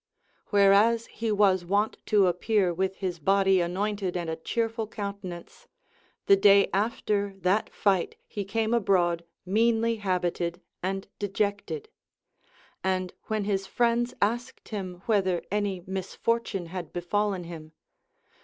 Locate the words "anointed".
3.61-4.17